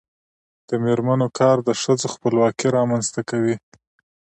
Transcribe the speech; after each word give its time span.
د 0.67 0.69
میرمنو 0.83 1.27
کار 1.39 1.57
د 1.67 1.69
ښځو 1.81 2.07
خپلواکي 2.15 2.67
رامنځته 2.77 3.21
کوي. 3.29 3.55